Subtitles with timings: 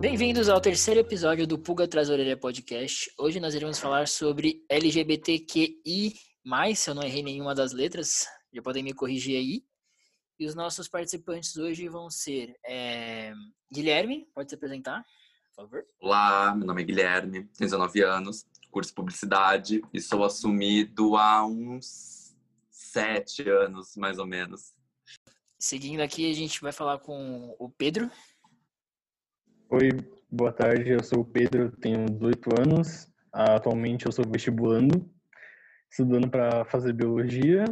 [0.00, 3.10] Bem-vindos ao terceiro episódio do Pulga Traz Orelha Podcast.
[3.18, 6.14] Hoje nós iremos falar sobre LGBTQI+,
[6.76, 9.64] se eu não errei nenhuma das letras, já podem me corrigir aí.
[10.38, 13.32] E os nossos participantes hoje vão ser é,
[13.72, 15.04] Guilherme, pode se apresentar,
[15.54, 15.84] por favor.
[16.00, 22.23] Olá, meu nome é Guilherme, tenho 19 anos, curso Publicidade e sou assumido há uns
[22.94, 24.72] sete anos, mais ou menos.
[25.58, 28.08] Seguindo aqui, a gente vai falar com o Pedro.
[29.68, 29.90] Oi,
[30.30, 30.90] boa tarde.
[30.90, 33.08] Eu sou o Pedro, tenho 18 anos.
[33.32, 35.10] Atualmente eu sou vestibulando,
[35.90, 37.64] estudando para fazer biologia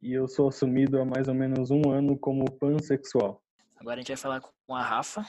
[0.00, 3.42] e eu sou assumido há mais ou menos um ano como pansexual.
[3.76, 5.26] Agora a gente vai falar com a Rafa.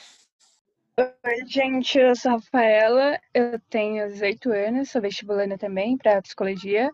[0.97, 6.89] Oi, gente, eu sou a Rafaela, eu tenho 18 anos, sou vestibulando também para psicologia.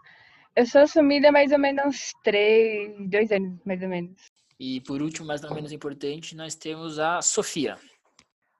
[0.58, 4.32] Eu sou assumida há mais ou menos 3, 2 anos, mais ou menos.
[4.60, 7.78] E por último, mas não menos importante, nós temos a Sofia.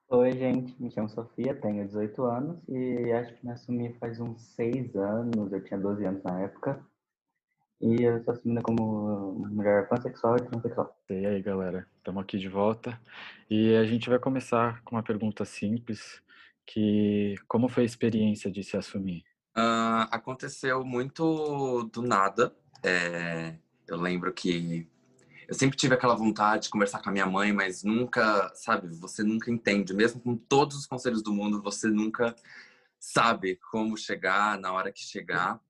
[0.08, 4.40] Oi, gente, me chamo Sofia, tenho 18 anos e acho que me assumi faz uns
[4.54, 6.80] 6 anos, eu tinha 12 anos na época.
[7.80, 10.96] E eu sou assumida como mulher pansexual e transexual.
[11.10, 12.96] E aí, galera, estamos aqui de volta
[13.50, 16.22] e a gente vai começar com uma pergunta simples,
[16.64, 19.24] que como foi a experiência de se assumir?
[19.58, 22.54] Uh, aconteceu muito do nada.
[22.80, 23.56] É,
[23.88, 24.88] eu lembro que
[25.48, 29.24] eu sempre tive aquela vontade de conversar com a minha mãe, mas nunca, sabe, você
[29.24, 29.92] nunca entende.
[29.92, 32.36] Mesmo com todos os conselhos do mundo, você nunca
[33.00, 35.60] sabe como chegar na hora que chegar.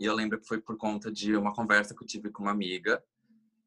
[0.00, 2.52] E eu lembro que foi por conta de uma conversa que eu tive com uma
[2.52, 3.04] amiga,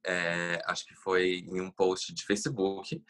[0.04, 3.04] é, acho que foi em um post de Facebook.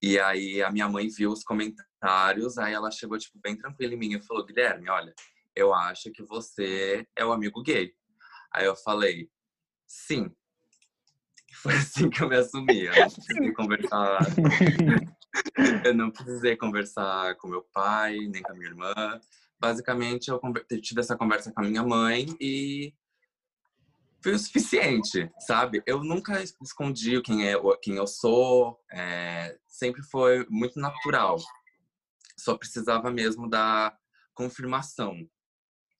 [0.00, 3.98] E aí a minha mãe viu os comentários, aí ela chegou tipo bem tranquila em
[3.98, 5.12] mim e falou: "Guilherme, olha,
[5.56, 7.94] eu acho que você é o amigo gay".
[8.52, 9.30] Aí eu falei:
[9.86, 10.30] "Sim,
[11.62, 12.84] foi assim que eu me assumi.
[12.84, 14.20] Eu não precisei conversar.
[15.84, 18.94] eu não precisei conversar com meu pai, nem com a minha irmã.
[19.58, 20.40] Basicamente, eu
[20.80, 22.92] tive essa conversa com a minha mãe e
[24.22, 25.82] foi o suficiente, sabe?
[25.86, 31.36] Eu nunca escondi quem, é, quem eu sou, é, sempre foi muito natural.
[32.36, 33.96] Só precisava mesmo da
[34.34, 35.16] confirmação.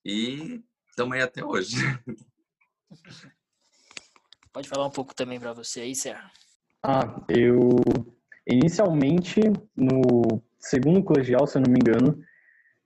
[0.08, 1.74] E estamos aí até hoje.
[4.52, 6.30] Pode falar um pouco também para você aí, Serra.
[6.80, 7.70] Ah, eu
[8.46, 9.40] inicialmente
[9.74, 12.22] no segundo colegial, se eu não me engano,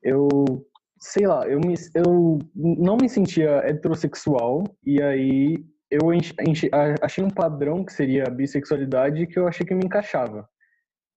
[0.03, 0.67] eu
[0.99, 6.71] sei lá, eu me, eu não me sentia heterossexual e aí eu enchi, enchi,
[7.03, 10.49] achei um padrão que seria a bissexualidade que eu achei que me encaixava,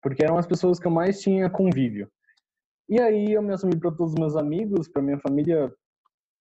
[0.02, 2.12] porque eram as pessoas que eu mais tinha convívio.
[2.90, 5.74] E aí eu me assumi para todos os meus amigos, para minha família,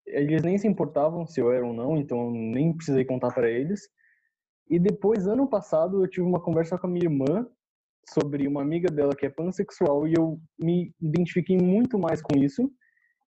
[0.05, 3.89] eles nem se importavam se eu era ou não, então nem precisei contar para eles.
[4.69, 7.47] E depois, ano passado, eu tive uma conversa com a minha irmã
[8.09, 12.69] sobre uma amiga dela que é pansexual e eu me identifiquei muito mais com isso.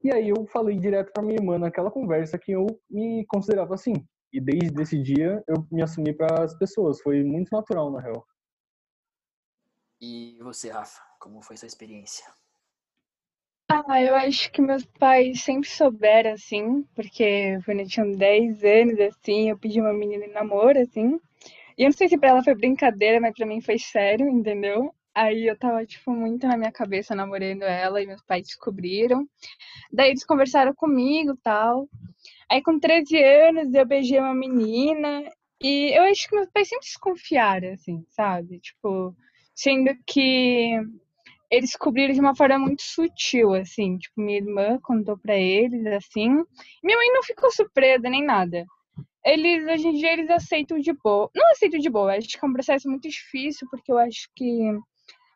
[0.02, 3.94] E aí eu falei direto para minha irmã naquela conversa que eu me considerava assim.
[4.32, 7.00] E desde esse dia eu me assumi para as pessoas.
[7.00, 8.24] Foi muito natural, na real.
[10.00, 12.26] E você, Rafa, como foi sua experiência?
[13.68, 18.98] Ah, eu acho que meus pais sempre souberam, assim, porque quando eu tinha 10 anos,
[19.00, 21.18] assim, eu pedi uma menina em namoro, assim.
[21.78, 24.94] E eu não sei se pra ela foi brincadeira, mas pra mim foi sério, entendeu?
[25.14, 29.26] Aí eu tava, tipo, muito na minha cabeça namorando ela e meus pais descobriram.
[29.92, 31.88] Daí eles conversaram comigo tal.
[32.50, 35.24] Aí com 13 anos eu beijei uma menina.
[35.62, 38.60] E eu acho que meus pais sempre desconfiaram, assim, sabe?
[38.60, 39.14] Tipo,
[39.54, 40.80] sendo que
[41.50, 43.98] eles descobriram de uma forma muito sutil, assim.
[43.98, 46.28] Tipo, minha irmã contou para eles, assim.
[46.82, 48.64] Minha mãe não ficou surpresa nem nada.
[49.24, 51.30] Eles, hoje em dia, eles aceitam de boa.
[51.34, 54.72] Não aceitam de boa, acho que é um processo muito difícil, porque eu acho que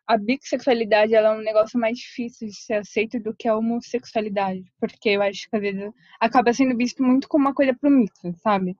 [0.07, 4.63] a bissexualidade ela é um negócio mais difícil de ser aceito do que a homossexualidade.
[4.79, 8.75] Porque eu acho que, às vezes, acaba sendo visto muito como uma coisa promissa, sabe?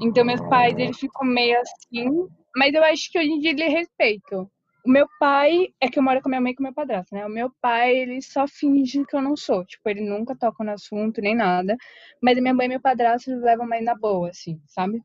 [0.00, 2.28] Então, meus pais, eles ficam meio assim.
[2.54, 4.48] Mas eu acho que hoje em dia eles respeitam.
[4.84, 7.26] O meu pai é que eu moro com minha mãe e com meu padrasto, né?
[7.26, 9.64] O meu pai, ele só finge que eu não sou.
[9.64, 11.76] Tipo, ele nunca toca no assunto, nem nada.
[12.22, 15.02] Mas a minha mãe e meu padrasto levam mais na boa, assim, sabe?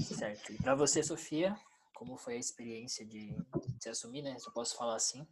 [0.00, 0.52] Certo.
[0.52, 1.54] E pra você, Sofia,
[1.94, 3.34] como foi a experiência de
[3.80, 4.38] se assumir, né?
[4.38, 5.26] Se eu posso falar assim.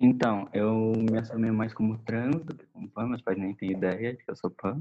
[0.00, 3.06] Então, eu me assumi mais como trans do que como pan.
[3.06, 4.80] Meus pais nem têm ideia de que eu sou pan.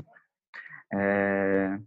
[0.94, 1.80] É...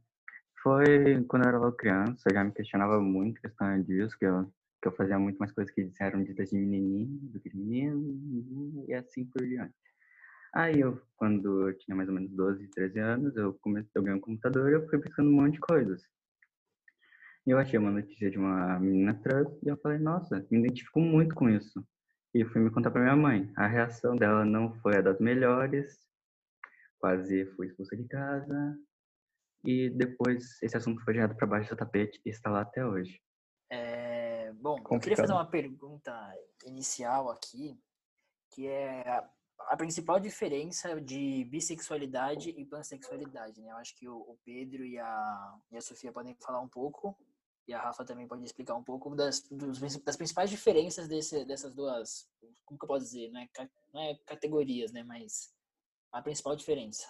[0.62, 4.44] Foi quando eu era criança, eu já me questionava muito a questão disso, que eu,
[4.80, 8.84] que eu fazia muito mais coisas que disseram ditas de menininho do que de menino,
[8.86, 9.74] e assim por diante.
[10.54, 14.18] Aí eu, quando eu tinha mais ou menos 12, 13 anos, eu comecei, eu ganhei
[14.18, 16.02] um computador e eu fui pensando um monte de coisas.
[17.46, 21.00] E eu achei uma notícia de uma menina trans e eu falei, nossa, me identifico
[21.00, 21.84] muito com isso.
[22.34, 23.50] E fui me contar para minha mãe.
[23.56, 25.98] A reação dela não foi a das melhores.
[26.98, 28.78] Quase fui expulsa de casa.
[29.64, 33.20] E depois esse assunto foi jogado para baixo do tapete e está lá até hoje.
[33.70, 34.94] É, bom, Complicado.
[34.94, 36.34] eu queria fazer uma pergunta
[36.66, 37.78] inicial aqui,
[38.50, 39.30] que é a,
[39.68, 43.70] a, principal diferença de bissexualidade e pansexualidade, né?
[43.70, 47.16] Eu acho que o, o Pedro e a, e a Sofia podem falar um pouco
[47.66, 51.74] e a Rafa também pode explicar um pouco das, dos, das principais diferenças desse, dessas
[51.74, 52.28] duas,
[52.64, 53.48] como que eu posso dizer, não é,
[53.92, 55.54] não é categorias, né, mas
[56.10, 57.06] a principal diferença.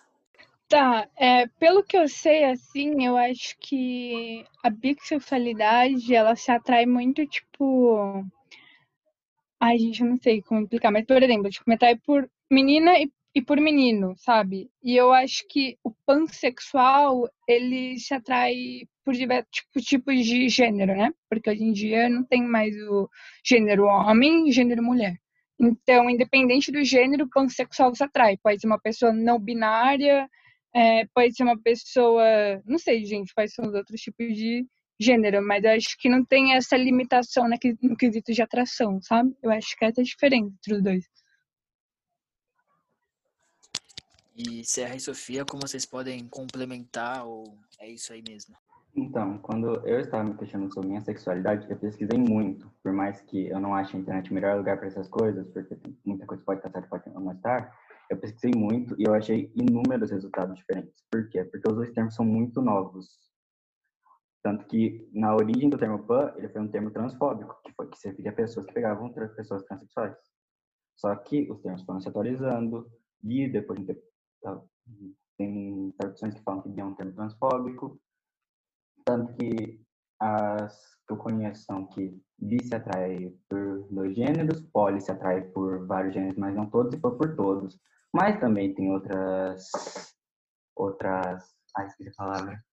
[0.73, 6.87] Tá, é, pelo que eu sei, assim, eu acho que a bissexualidade, ela se atrai
[6.87, 8.25] muito, tipo...
[9.61, 12.99] Ai, gente, eu não sei como explicar, mas, por exemplo, tipo, me atrai por menina
[12.99, 14.71] e e por menino, sabe?
[14.83, 18.55] E eu acho que o pansexual, ele se atrai
[19.05, 21.11] por diversos tipo, tipos de gênero, né?
[21.31, 23.09] Porque hoje em dia não tem mais o
[23.45, 25.17] gênero homem e gênero mulher.
[25.59, 28.37] Então, independente do gênero, pansexual se atrai.
[28.37, 30.29] Pode ser uma pessoa não binária,
[30.75, 32.25] é, pode ser uma pessoa.
[32.65, 34.67] Não sei, gente, quais são os outros tipos de
[35.01, 39.35] gênero, mas eu acho que não tem essa limitação no quesito de atração, sabe?
[39.43, 41.05] Eu acho que é a diferença entre os dois.
[44.35, 48.57] E Serra e Sofia, como vocês podem complementar ou é isso aí mesmo?
[48.95, 53.47] Então, quando eu estava me questionando sobre minha sexualidade, eu pesquisei muito, por mais que
[53.49, 56.59] eu não ache a internet o melhor lugar para essas coisas, porque muita coisa pode
[56.59, 57.75] estar certa, pode não estar,
[58.11, 61.03] eu pesquisei muito e eu achei inúmeros resultados diferentes.
[61.11, 61.45] Por quê?
[61.45, 63.31] Porque os dois termos são muito novos.
[64.43, 67.99] Tanto que, na origem do termo pan, ele foi um termo transfóbico, que foi que
[68.29, 70.17] a pessoas que pegavam pessoas transexuais.
[70.97, 72.91] Só que os termos foram se atualizando
[73.23, 73.79] e depois
[74.43, 74.61] Tá?
[75.39, 78.01] Tem traduções que falam que é um termo transfóbico,
[79.05, 79.82] tanto que
[80.23, 85.43] as que eu conheço são que bi se atrai por dois gêneros, poli se atrai
[85.43, 87.81] por vários gêneros, mas não todos, e for por todos.
[88.13, 89.71] Mas também tem outras,
[90.77, 91.45] outras,
[91.77, 92.65] ai, esqueci a palavra,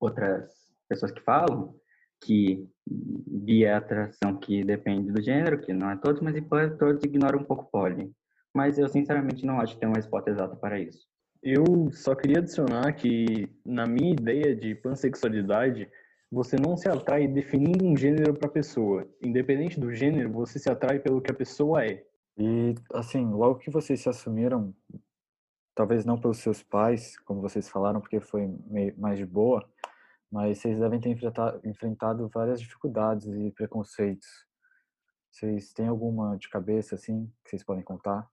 [0.00, 0.50] outras
[0.88, 1.74] pessoas que falam
[2.20, 6.42] que bi é atração que depende do gênero, que não é todos, mas e
[6.78, 8.12] todos ignoram um pouco poli
[8.54, 11.06] mas eu sinceramente não acho que tem uma resposta exata para isso.
[11.42, 15.88] Eu só queria adicionar que, na minha ideia de pansexualidade,
[16.30, 19.08] você não se atrai definindo um gênero para a pessoa.
[19.22, 22.04] Independente do gênero, você se atrai pelo que a pessoa é.
[22.36, 24.74] E, assim, logo que vocês se assumiram,
[25.74, 28.52] talvez não pelos seus pais, como vocês falaram, porque foi
[28.96, 29.68] mais de boa,
[30.30, 31.16] mas vocês devem ter
[31.64, 34.28] enfrentado várias dificuldades e preconceitos.
[35.30, 38.28] Vocês têm alguma de cabeça, assim, que vocês podem contar?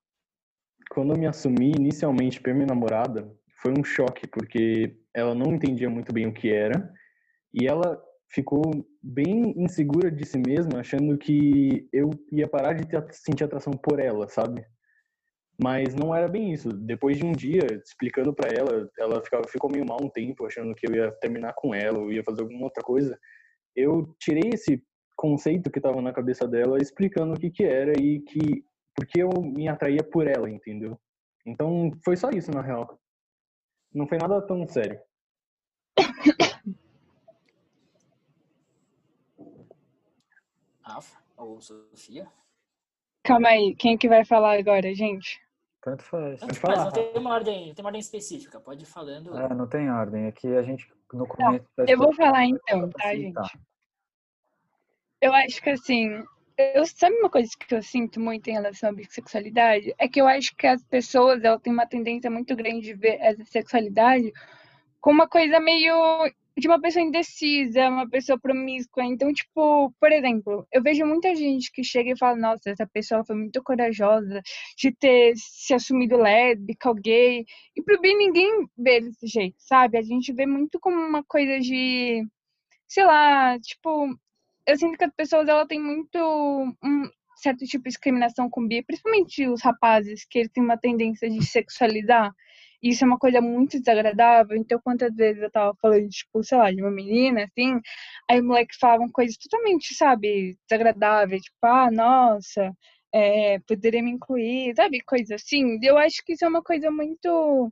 [0.89, 3.29] Quando eu me assumi inicialmente para minha namorada,
[3.61, 6.91] foi um choque, porque ela não entendia muito bem o que era
[7.53, 7.99] e ela
[8.29, 8.63] ficou
[9.01, 13.99] bem insegura de si mesma, achando que eu ia parar de ter, sentir atração por
[13.99, 14.65] ela, sabe?
[15.61, 16.69] Mas não era bem isso.
[16.69, 20.75] Depois de um dia explicando para ela, ela ficava, ficou meio mal um tempo, achando
[20.75, 23.17] que eu ia terminar com ela, ou ia fazer alguma outra coisa.
[23.73, 24.83] Eu tirei esse
[25.15, 28.65] conceito que estava na cabeça dela, explicando o que que era e que
[28.95, 30.97] porque eu me atraía por ela, entendeu?
[31.45, 32.97] Então foi só isso na real.
[33.93, 34.99] Não foi nada tão sério.
[40.81, 42.27] Rafa ou Sofia?
[43.23, 45.43] Calma aí, quem é que vai falar agora, gente?
[45.81, 46.39] Tanto faz.
[46.39, 49.37] Tanto faz, não tem uma ordem, não tem uma ordem específica, pode ir falando.
[49.37, 50.27] É, não tem ordem.
[50.27, 51.65] Aqui a gente no começo.
[51.77, 53.59] Não, eu vou falar então, tá, gente?
[55.21, 56.23] Eu acho que assim,
[56.57, 60.27] eu sabe uma coisa que eu sinto muito em relação à bissexualidade é que eu
[60.27, 64.31] acho que as pessoas elas têm uma tendência muito grande de ver essa sexualidade
[65.01, 65.93] como uma coisa meio
[66.57, 69.03] de uma pessoa indecisa, uma pessoa promíscua.
[69.03, 73.25] Então, tipo, por exemplo, eu vejo muita gente que chega e fala: Nossa, essa pessoa
[73.25, 74.41] foi muito corajosa
[74.77, 77.45] de ter se assumido lésbica ou gay.
[77.75, 79.97] E pro bem ninguém vê desse jeito, sabe?
[79.97, 82.25] A gente vê muito como uma coisa de,
[82.87, 84.17] sei lá, tipo,
[84.67, 86.17] eu sinto que as pessoas ela têm muito
[86.83, 87.03] um
[87.37, 91.45] certo tipo de discriminação com bi, principalmente os rapazes, que eles têm uma tendência de
[91.45, 92.31] sexualizar.
[92.81, 94.55] E isso é uma coisa muito desagradável.
[94.57, 97.79] Então, quantas vezes eu tava falando, tipo, sei lá, de uma menina, assim,
[98.29, 102.71] aí o moleque falava coisas totalmente, sabe, desagradáveis, tipo, ah, nossa,
[103.13, 105.79] é, poderia me incluir, sabe, coisa assim.
[105.83, 107.71] Eu acho que isso é uma coisa muito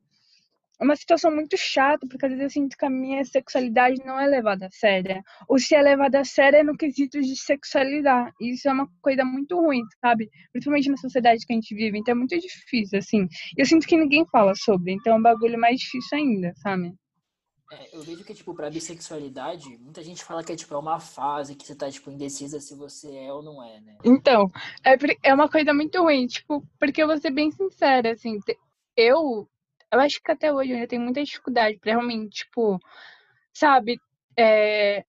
[0.84, 4.20] é uma situação muito chata, porque às vezes eu sinto que a minha sexualidade não
[4.20, 5.24] é levada a séria.
[5.48, 8.34] Ou se é levada a séria é no quesito de sexualidade.
[8.42, 10.30] E isso é uma coisa muito ruim, sabe?
[10.52, 11.98] Principalmente na sociedade que a gente vive.
[11.98, 13.28] Então é muito difícil, assim.
[13.58, 16.94] Eu sinto que ninguém fala sobre, então é um bagulho mais difícil ainda, sabe?
[17.72, 21.00] É, eu vejo que, tipo, pra bissexualidade, muita gente fala que é, tipo, é uma
[21.00, 23.98] fase que você tá, tipo, indecisa se você é ou não é, né?
[24.04, 24.52] Então,
[24.86, 28.38] é, é uma coisa muito ruim, tipo, porque eu vou ser bem sincera, assim,
[28.96, 29.48] eu,
[29.94, 32.80] eu acho que até hoje eu ainda tenho muita dificuldade pra realmente, tipo,
[33.54, 34.00] sabe,
[34.38, 35.06] é,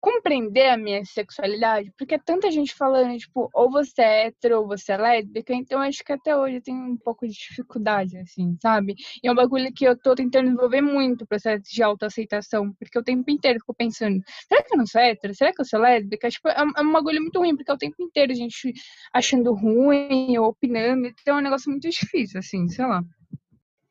[0.00, 4.66] compreender a minha sexualidade, porque é tanta gente falando, tipo, ou você é hétero ou
[4.68, 8.56] você é lésbica, então acho que até hoje eu tenho um pouco de dificuldade, assim,
[8.62, 8.94] sabe?
[9.22, 12.98] E é um bagulho que eu tô tentando desenvolver muito o processo de autoaceitação, porque
[12.98, 15.34] o tempo inteiro fico pensando, será que eu não sou hétero?
[15.34, 16.30] Será que eu sou lésbica?
[16.30, 18.72] Tipo, é um, é bagulho muito ruim, porque é o tempo inteiro a gente
[19.12, 23.02] achando ruim ou opinando, então é um negócio muito difícil, assim, sei lá.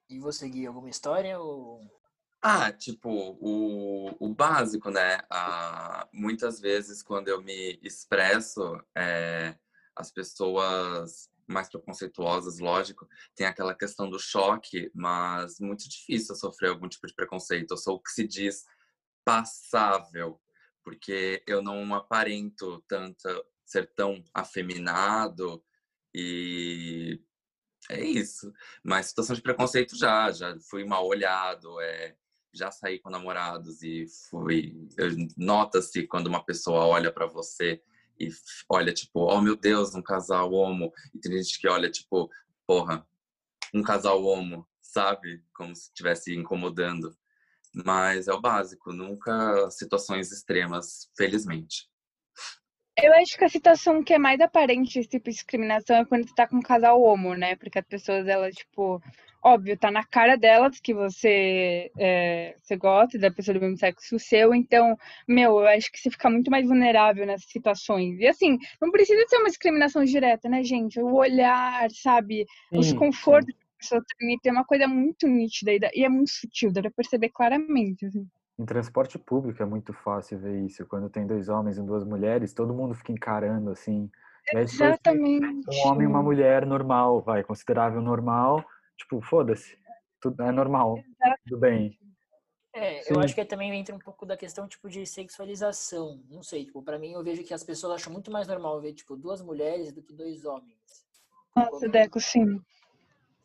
[0.10, 1.82] E você, Gui, alguma história ou...
[2.42, 3.10] Ah, tipo,
[3.42, 5.20] o, o básico, né?
[5.30, 9.58] Ah, muitas vezes, quando eu me expresso, é,
[9.96, 16.88] as pessoas mais preconceituosas, lógico, tem aquela questão do choque, mas muito difícil sofrer algum
[16.88, 17.72] tipo de preconceito.
[17.72, 18.66] Eu sou o que se diz
[19.26, 20.40] passável,
[20.84, 23.28] porque eu não aparento tanto
[23.66, 25.64] ser tão afeminado
[26.14, 27.22] e
[27.90, 28.54] é isso.
[28.84, 32.16] Mas situação de preconceito já, já fui mal olhado, é,
[32.54, 34.88] já saí com namorados e fui.
[35.38, 37.82] Nota-se quando uma pessoa olha para você
[38.20, 38.30] e
[38.70, 40.92] olha, tipo, oh meu Deus, um casal homo.
[41.14, 42.30] E tem gente que olha, tipo,
[42.66, 43.08] porra,
[43.74, 45.44] um casal homo, sabe?
[45.54, 47.16] Como se estivesse incomodando.
[47.86, 51.88] Mas é o básico, nunca situações extremas, felizmente.
[53.00, 56.28] Eu acho que a situação que é mais aparente esse tipo de discriminação é quando
[56.28, 57.56] você tá com um casal homo, né?
[57.56, 59.00] Porque as pessoas, elas, tipo,
[59.44, 64.18] óbvio, tá na cara delas que você, é, você gosta da pessoa do mesmo sexo
[64.18, 68.20] seu, então, meu, eu acho que você fica muito mais vulnerável nessas situações.
[68.20, 71.00] E assim, não precisa ser uma discriminação direta, né, gente?
[71.00, 72.46] O olhar, sabe?
[72.72, 76.32] Sim, Os confortos que a pessoa transmite é uma coisa muito nítida e é muito
[76.32, 78.08] sutil, dá pra perceber claramente.
[78.08, 78.28] Assim.
[78.60, 80.86] Em transporte público é muito fácil ver isso.
[80.86, 84.10] Quando tem dois homens e duas mulheres, todo mundo fica encarando assim.
[84.54, 85.68] Exatamente.
[85.70, 88.66] Um homem e uma mulher normal, vai, considerável normal
[88.98, 89.78] Tipo, foda-se.
[90.20, 90.98] Tudo é normal.
[90.98, 91.42] Exato.
[91.48, 91.98] Tudo bem.
[92.74, 93.14] É, Sim.
[93.14, 96.22] eu acho que também entra um pouco da questão, tipo, de sexualização.
[96.30, 98.94] Não sei, tipo, pra mim eu vejo que as pessoas acham muito mais normal ver,
[98.94, 100.78] tipo, duas mulheres do que dois homens.
[101.56, 102.62] Nossa, Deco, sim.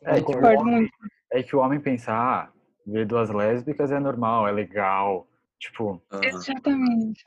[0.01, 0.89] É, que o homem,
[1.31, 2.51] é que o homem pensa, ah,
[2.85, 5.27] ver duas lésbicas é normal, é legal.
[5.59, 6.01] Tipo.
[6.21, 7.23] Exatamente.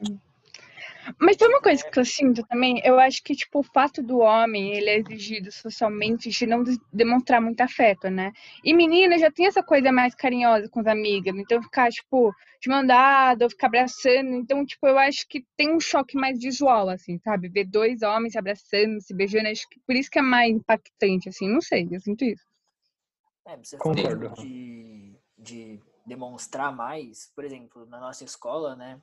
[1.20, 4.18] Mas tem uma coisa que eu sinto também, eu acho que, tipo, o fato do
[4.18, 8.32] homem, ele é exigido socialmente de não demonstrar muito afeto, né?
[8.64, 12.68] E menina já tem essa coisa mais carinhosa com as amigas, então ficar, tipo, de
[12.68, 17.18] mandado, ou ficar abraçando, então, tipo, eu acho que tem um choque mais visual, assim,
[17.18, 17.48] sabe?
[17.48, 21.28] Ver dois homens se abraçando, se beijando, acho que por isso que é mais impactante,
[21.28, 22.44] assim, não sei, eu sinto isso.
[23.46, 24.34] É, você Concordo.
[24.42, 24.75] De,
[25.46, 29.02] de demonstrar mais, por exemplo, na nossa escola, né?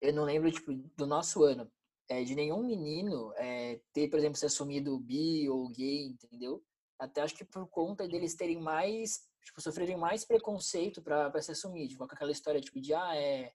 [0.00, 1.70] eu não lembro, tipo, do nosso ano,
[2.08, 6.62] é, de nenhum menino é, ter, por exemplo, se assumido bi ou gay, entendeu?
[6.98, 11.88] Até acho que por conta deles terem mais, tipo, sofrerem mais preconceito para se assumir,
[11.88, 13.52] tipo, com aquela história, tipo, de, ah, é...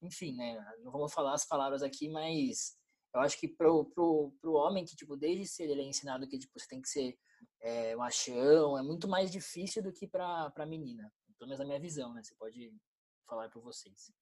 [0.00, 0.58] Enfim, né?
[0.82, 2.76] Não vamos falar as palavras aqui, mas
[3.14, 6.38] eu acho que pro, pro, pro homem que, tipo, desde cedo ele é ensinado que,
[6.38, 7.16] tipo, você tem que ser
[7.60, 11.12] é, machão, é muito mais difícil do que pra, pra menina.
[11.42, 12.22] Pelo menos na minha visão, né?
[12.22, 12.72] Você pode
[13.28, 14.12] falar por vocês.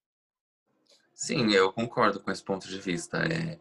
[1.12, 3.18] Sim, eu concordo com esse ponto de vista.
[3.18, 3.60] É,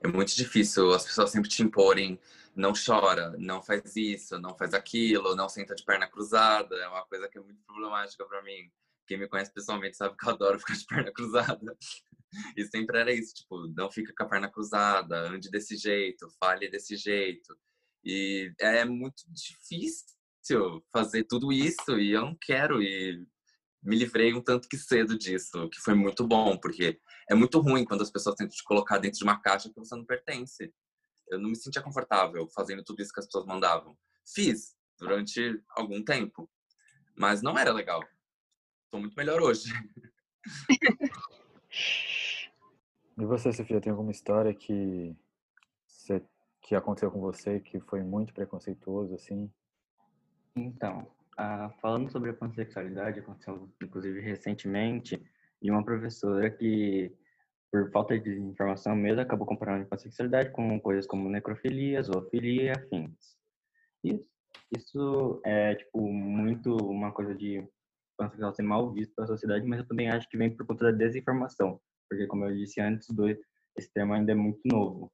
[0.00, 2.20] é muito difícil as pessoas sempre te imporem,
[2.54, 6.76] não chora, não faz isso, não faz aquilo, não senta de perna cruzada.
[6.76, 8.70] É uma coisa que é muito problemática para mim.
[9.08, 11.76] Quem me conhece pessoalmente sabe que eu adoro ficar de perna cruzada.
[12.56, 16.70] E sempre era isso, tipo, não fica com a perna cruzada, ande desse jeito, fale
[16.70, 17.58] desse jeito.
[18.04, 20.19] E é muito difícil
[20.92, 22.82] fazer tudo isso e eu não quero.
[22.82, 23.26] E
[23.82, 27.84] me livrei um tanto que cedo disso, que foi muito bom, porque é muito ruim
[27.84, 30.72] quando as pessoas tentam te colocar dentro de uma caixa que você não pertence.
[31.28, 33.96] Eu não me sentia confortável fazendo tudo isso que as pessoas mandavam.
[34.34, 36.50] Fiz durante algum tempo,
[37.16, 38.02] mas não era legal.
[38.84, 39.72] Estou muito melhor hoje.
[43.20, 45.14] E você, Sofia, tem alguma história que
[45.86, 46.24] você,
[46.62, 49.52] que aconteceu com você que foi muito preconceituoso assim?
[50.56, 55.20] Então, ah, falando sobre a pansexualidade, aconteceu inclusive recentemente,
[55.62, 57.12] de uma professora que,
[57.70, 62.70] por falta de informação mesmo, acabou comparando a pansexualidade com coisas como necrofilia, zoofilia e
[62.70, 63.36] afins.
[64.02, 64.30] Isso,
[64.76, 67.66] isso é, tipo, muito uma coisa de
[68.16, 70.98] pansexual ser mal visto pela sociedade, mas eu também acho que vem por conta da
[70.98, 73.08] desinformação, porque como eu disse antes,
[73.76, 75.10] esse termo ainda é muito novo.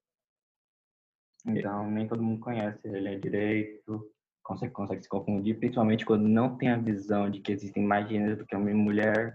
[1.46, 4.12] Então, nem todo mundo conhece ele é direito,
[4.46, 8.38] consegue, consegue se confundir, principalmente quando não tem a visão de que existem mais gêneros
[8.38, 9.34] do que uma mulher.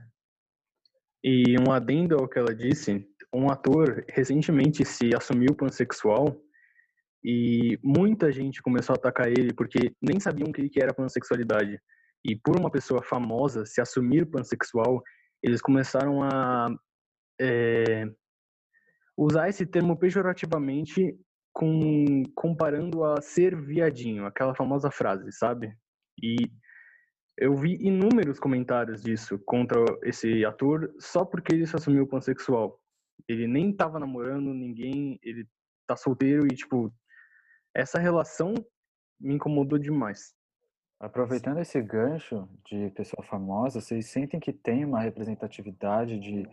[1.24, 6.36] E um adendo ao que ela disse, um ator recentemente se assumiu pansexual
[7.24, 11.80] e muita gente começou a atacar ele porque nem sabiam o que era pansexualidade.
[12.26, 15.04] E por uma pessoa famosa se assumir pansexual,
[15.44, 16.68] eles começaram a
[17.40, 18.06] é,
[19.18, 21.16] usar esse termo pejorativamente
[21.62, 25.72] com comparando a ser viadinho, aquela famosa frase, sabe?
[26.20, 26.36] E
[27.38, 32.82] eu vi inúmeros comentários disso contra esse ator só porque ele se assumiu pansexual.
[33.28, 35.48] Ele nem tava namorando ninguém, ele
[35.86, 36.92] tá solteiro e tipo
[37.76, 38.56] essa relação
[39.20, 40.34] me incomodou demais.
[41.00, 46.44] Aproveitando esse gancho de pessoa famosa, vocês sentem que tem uma representatividade de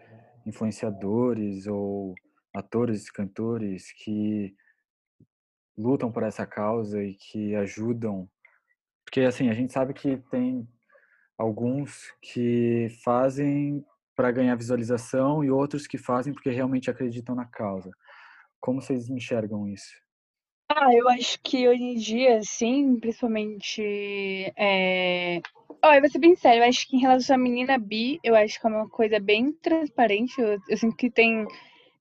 [0.44, 2.14] influenciadores ou
[2.54, 4.54] atores, cantores que
[5.78, 8.28] lutam por essa causa e que ajudam.
[9.04, 10.68] Porque, assim, a gente sabe que tem
[11.38, 13.84] alguns que fazem
[14.16, 17.90] para ganhar visualização e outros que fazem porque realmente acreditam na causa.
[18.60, 19.94] Como vocês enxergam isso?
[20.68, 23.80] Ah, eu acho que hoje em dia, sim, principalmente.
[24.56, 25.40] É...
[25.82, 28.34] Oh, eu vou ser bem sério, eu acho que em relação à menina bi, eu
[28.34, 30.38] acho que é uma coisa bem transparente.
[30.38, 31.46] Eu, eu sinto que tem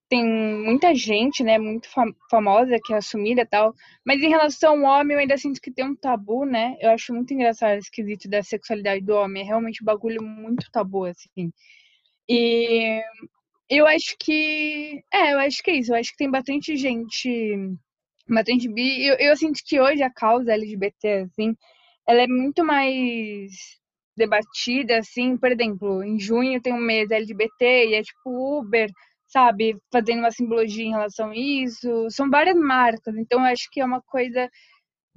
[0.10, 1.88] tem muita gente, né, muito
[2.30, 3.74] famosa que é assumida e tal,
[4.06, 7.14] mas em relação ao homem eu ainda sinto que tem um tabu, né, eu acho
[7.14, 11.52] muito engraçado esse quesito da sexualidade do homem, é realmente um bagulho muito tabu, assim,
[12.30, 13.02] e
[13.70, 17.58] eu acho que, é, eu acho que é isso, eu acho que tem bastante gente,
[18.30, 21.56] bastante bi, eu, eu sinto que hoje a causa LGBT, assim,
[22.08, 23.52] ela é muito mais
[24.18, 28.90] debatida, assim, por exemplo, em junho tem um mês LGBT e é tipo Uber,
[29.28, 32.10] sabe, fazendo uma simbologia em relação a isso.
[32.10, 34.50] São várias marcas, então acho que é uma coisa,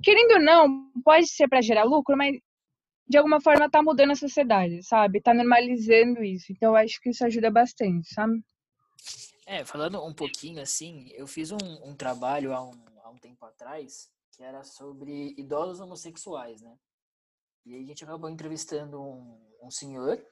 [0.02, 2.36] querendo ou não, pode ser para gerar lucro, mas
[3.08, 5.18] de alguma forma está mudando a sociedade, sabe?
[5.18, 6.52] Está normalizando isso.
[6.52, 8.40] Então acho que isso ajuda bastante, sabe?
[9.46, 13.44] É, falando um pouquinho assim, eu fiz um, um trabalho há um, há um tempo
[13.44, 16.76] atrás que era sobre idosos homossexuais, né?
[17.66, 20.24] E aí a gente acabou entrevistando um, um senhor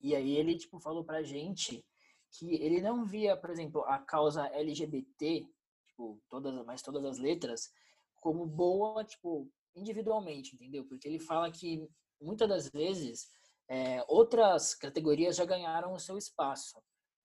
[0.00, 1.84] e aí ele, tipo, falou pra gente
[2.38, 5.46] que ele não via, por exemplo, a causa LGBT,
[5.86, 7.70] tipo, todas, mas todas as letras,
[8.20, 10.84] como boa, tipo, individualmente, entendeu?
[10.84, 11.88] Porque ele fala que
[12.20, 13.28] muitas das vezes
[13.68, 16.80] é, outras categorias já ganharam o seu espaço.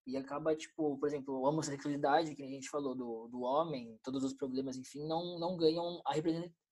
[0.08, 4.24] E acaba, tipo, por exemplo, a homossexualidade, que a gente falou do, do homem, todos
[4.24, 6.14] os problemas, enfim, não, não ganham a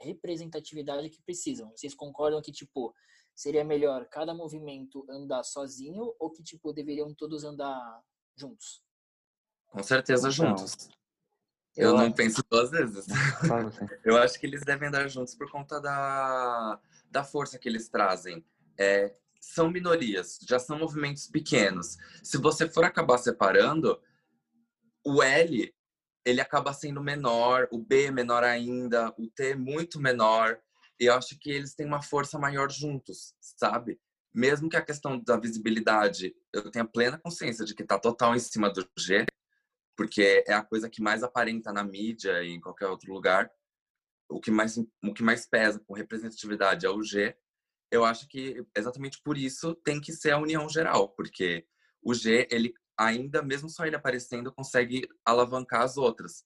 [0.04, 1.69] representatividade que precisam.
[1.75, 2.93] Vocês concordam que, tipo,
[3.36, 8.04] seria melhor cada movimento andar sozinho ou que, tipo, deveriam todos andar
[8.36, 8.84] juntos.
[9.68, 10.89] Com certeza então, juntos.
[11.76, 13.06] Eu, eu não penso duas vezes.
[14.04, 18.44] eu acho que eles devem andar juntos por conta da, da força que eles trazem.
[18.78, 21.98] É, são minorias, já são movimentos pequenos.
[22.24, 24.02] Se você for acabar separando,
[25.06, 25.74] o L
[26.26, 30.60] ele acaba sendo menor, o B é menor ainda, o T é muito menor.
[31.00, 34.00] E eu acho que eles têm uma força maior juntos, sabe?
[34.34, 38.39] Mesmo que a questão da visibilidade eu tenha plena consciência de que está total em
[38.39, 39.26] cima do G,
[39.96, 43.52] porque é a coisa que mais aparenta na mídia e em qualquer outro lugar,
[44.30, 47.36] o que mais o que mais pesa com representatividade é o G.
[47.92, 51.65] Eu acho que exatamente por isso tem que ser a união geral, porque
[52.02, 56.44] o G ele ainda mesmo só ele aparecendo consegue alavancar as outras.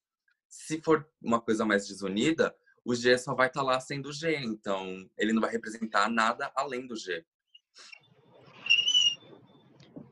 [0.47, 4.35] Se for uma coisa mais desunida, o G só vai estar tá lá sendo G,
[4.37, 7.25] então ele não vai representar nada além do G.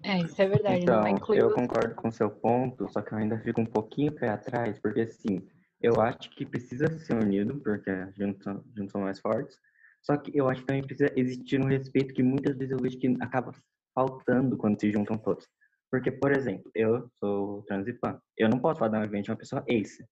[0.03, 0.83] É, isso é verdade.
[0.83, 1.03] Então,
[1.35, 5.01] eu concordo com seu ponto, só que eu ainda fico um pouquinho pé atrás, porque
[5.01, 5.47] assim,
[5.81, 9.57] eu acho que precisa ser unido, porque juntos, juntos são mais fortes,
[10.01, 12.97] só que eu acho que também precisa existir um respeito que muitas vezes eu vejo
[12.97, 13.51] que acaba
[13.93, 15.47] faltando quando se juntam todos.
[15.91, 18.19] Porque, por exemplo, eu sou trans e pan.
[18.37, 20.03] Eu não posso falar da vivente uma pessoa ace.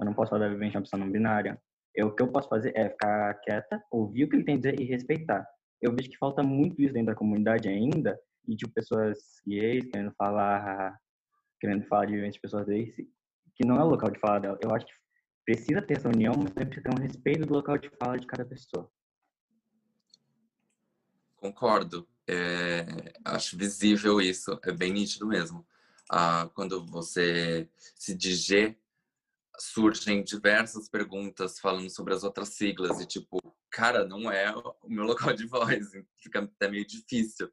[0.00, 1.60] Eu não posso falar da vivente uma pessoa não binária.
[1.94, 4.58] Eu, o que eu posso fazer é ficar quieta, ouvir o que ele tem a
[4.58, 5.46] dizer e respeitar.
[5.82, 10.12] Eu vejo que falta muito isso dentro da comunidade ainda, e tipo pessoas gays querendo
[10.16, 10.98] falar
[11.60, 12.94] querendo falar de de pessoas gays
[13.54, 14.58] que não é o local de fala dela.
[14.62, 14.92] Eu acho que
[15.44, 18.26] precisa ter essa união, mas também precisa ter um respeito do local de fala de
[18.26, 18.90] cada pessoa.
[21.36, 22.08] Concordo.
[22.26, 22.86] É,
[23.24, 25.66] acho visível isso, é bem nítido mesmo.
[26.10, 28.46] Ah, quando você se diz
[29.58, 33.38] surgem diversas perguntas falando sobre as outras siglas e tipo,
[33.70, 37.52] cara, não é o meu local de voz, fica até meio difícil.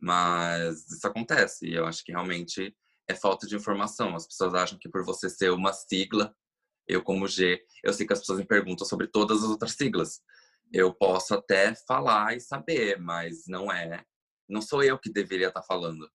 [0.00, 2.74] Mas isso acontece e eu acho que realmente
[3.08, 4.14] é falta de informação.
[4.14, 6.34] As pessoas acham que por você ser uma sigla,
[6.86, 10.20] eu como G, eu sei que as pessoas me perguntam sobre todas as outras siglas.
[10.72, 14.04] Eu posso até falar e saber, mas não é,
[14.48, 16.08] não sou eu que deveria estar falando.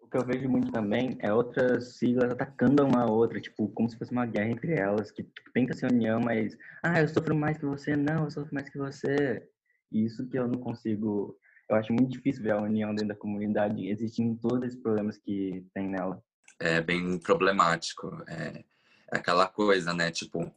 [0.00, 3.98] O que eu vejo muito também é outras siglas atacando uma outra, tipo, como se
[3.98, 7.66] fosse uma guerra entre elas, que tenta ser união, mas, ah, eu sofro mais que
[7.66, 9.42] você, não, eu sofro mais que você.
[9.90, 11.36] Isso que eu não consigo,
[11.68, 15.64] eu acho muito difícil ver a união dentro da comunidade, existindo todos esses problemas que
[15.74, 16.22] tem nela.
[16.58, 18.64] É bem problemático, é,
[19.12, 20.50] é aquela coisa, né, tipo,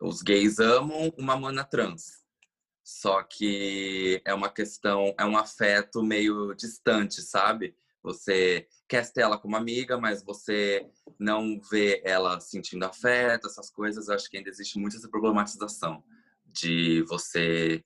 [0.00, 2.24] os gays amam uma mana trans,
[2.82, 7.74] só que é uma questão, é um afeto meio distante, sabe?
[8.02, 10.88] Você quer ter ela como amiga, mas você
[11.18, 14.06] não vê ela sentindo afeto, essas coisas.
[14.06, 16.04] Eu acho que ainda existe muito essa problematização
[16.46, 17.84] de você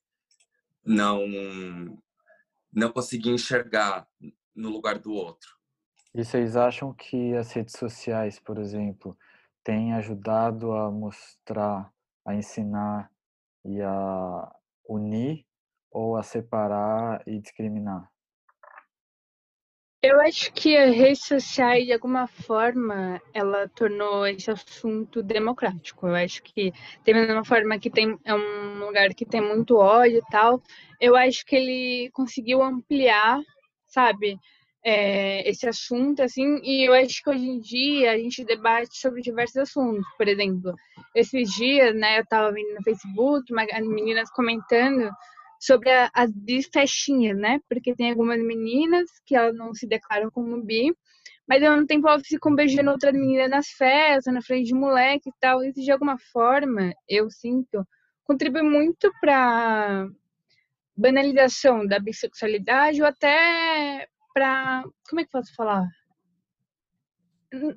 [0.84, 1.98] não
[2.72, 4.08] não conseguir enxergar
[4.54, 5.58] no lugar do outro.
[6.14, 9.16] E vocês acham que as redes sociais, por exemplo,
[9.62, 11.92] têm ajudado a mostrar,
[12.24, 13.10] a ensinar
[13.64, 14.52] e a
[14.88, 15.46] unir
[15.90, 18.10] ou a separar e discriminar?
[20.02, 26.06] Eu acho que as redes sociais, de alguma forma, ela tornou esse assunto democrático.
[26.06, 26.72] Eu acho que,
[27.06, 30.62] da mesma forma que tem, é um lugar que tem muito ódio e tal,
[30.98, 33.40] eu acho que ele conseguiu ampliar,
[33.86, 34.38] sabe,
[34.82, 39.20] é, esse assunto, assim, e eu acho que hoje em dia a gente debate sobre
[39.20, 40.06] diversos assuntos.
[40.16, 40.74] Por exemplo,
[41.14, 45.10] esses dias, né, eu estava vendo no Facebook, meninas comentando
[45.60, 47.60] sobre a, as bisfestinhas, né?
[47.68, 50.92] Porque tem algumas meninas que elas não se declaram como bi,
[51.46, 55.28] mas ao mesmo tempo elas ficam beijando outras meninas nas festas, na frente de moleque
[55.28, 55.62] e tal.
[55.62, 57.86] Isso de alguma forma, eu sinto,
[58.24, 60.08] contribui muito para
[60.96, 65.86] banalização da bissexualidade ou até para como é que posso falar?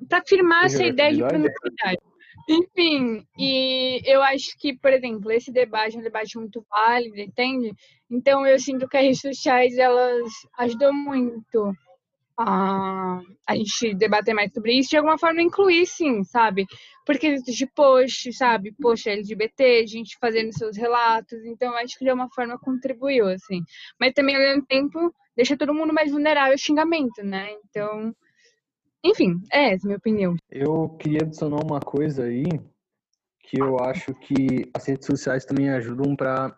[0.08, 1.98] Para afirmar essa ideia de promiscuidade.
[2.48, 7.72] Enfim, e eu acho que, por exemplo, esse debate é um debate muito válido, entende?
[8.10, 11.74] Então eu sinto que as redes sociais elas ajudam muito
[12.38, 16.66] a, a gente debater mais sobre isso, de alguma forma incluir sim, sabe?
[17.06, 18.74] Porque de post, sabe?
[18.80, 23.62] Post LGBT, gente fazendo seus relatos, então acho que de alguma forma contribuiu, assim.
[23.98, 27.50] Mas também ao mesmo tempo deixa todo mundo mais vulnerável ao xingamento, né?
[27.68, 28.14] Então
[29.04, 30.36] enfim, é essa a minha opinião.
[30.50, 32.44] Eu queria adicionar uma coisa aí
[33.40, 36.56] que eu acho que as redes sociais também ajudam para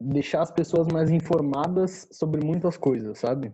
[0.00, 3.52] deixar as pessoas mais informadas sobre muitas coisas, sabe?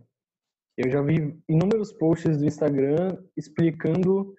[0.77, 4.35] Eu já vi inúmeros posts do Instagram explicando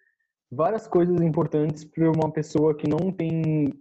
[0.52, 3.74] várias coisas importantes para uma pessoa que não tem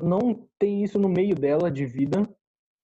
[0.00, 2.28] não tem isso no meio dela de vida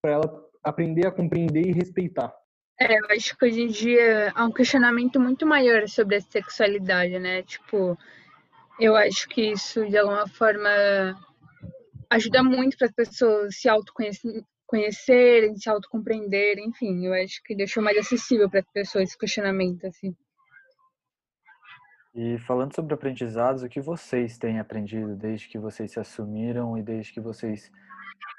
[0.02, 2.34] para ela aprender a compreender e respeitar.
[2.80, 7.18] É, eu acho que hoje em dia há um questionamento muito maior sobre a sexualidade,
[7.18, 7.42] né?
[7.42, 7.98] Tipo,
[8.78, 10.70] eu acho que isso de alguma forma
[12.08, 17.98] ajuda muito para as pessoas se autoconhecerem, se autocompreenderem, enfim, eu acho que deixou mais
[17.98, 20.14] acessível para as pessoas esse questionamento, assim.
[22.14, 26.82] E falando sobre aprendizados, o que vocês têm aprendido desde que vocês se assumiram e
[26.82, 27.70] desde que vocês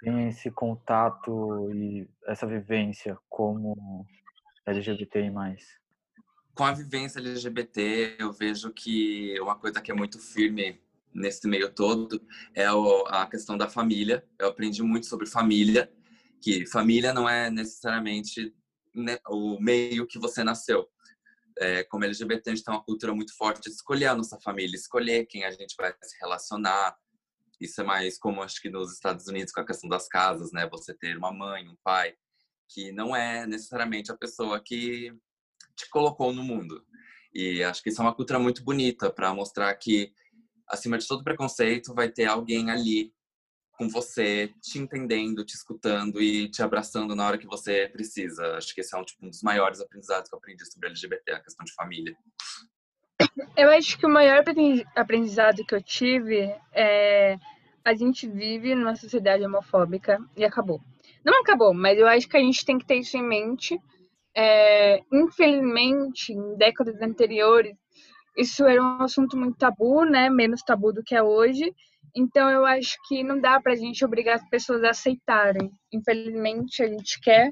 [0.02, 4.06] têm esse contato e essa vivência como
[4.70, 5.32] LGBTI+.
[6.54, 10.82] Com a vivência LGBT, eu vejo que uma coisa que é muito firme
[11.14, 12.22] nesse meio todo
[12.54, 12.66] é
[13.08, 14.28] a questão da família.
[14.38, 15.92] Eu aprendi muito sobre família,
[16.42, 18.54] que família não é necessariamente
[19.28, 20.88] o meio que você nasceu.
[21.58, 24.76] É, como LGBT, a gente tem uma cultura muito forte de escolher a nossa família,
[24.76, 26.98] escolher quem a gente vai se relacionar.
[27.60, 30.68] Isso é mais como acho que nos Estados Unidos com a questão das casas, né?
[30.72, 32.16] Você ter uma mãe, um pai
[32.70, 35.12] que não é necessariamente a pessoa que
[35.76, 36.86] te colocou no mundo.
[37.34, 40.14] E acho que isso é uma cultura muito bonita para mostrar que,
[40.68, 43.14] acima de todo preconceito, vai ter alguém ali
[43.72, 48.58] com você, te entendendo, te escutando e te abraçando na hora que você precisa.
[48.58, 51.32] Acho que esse é um, tipo, um dos maiores aprendizados que eu aprendi sobre LGBT,
[51.32, 52.16] a questão de família.
[53.56, 54.44] Eu acho que o maior
[54.96, 57.38] aprendizado que eu tive é
[57.84, 60.82] a gente vive numa sociedade homofóbica e acabou.
[61.24, 63.80] Não acabou, mas eu acho que a gente tem que ter isso em mente.
[64.36, 67.76] É, infelizmente, em décadas anteriores,
[68.38, 70.30] isso era um assunto muito tabu, né?
[70.30, 71.74] Menos tabu do que é hoje.
[72.16, 75.72] Então, eu acho que não dá para a gente obrigar as pessoas a aceitarem.
[75.92, 77.52] Infelizmente, a gente quer,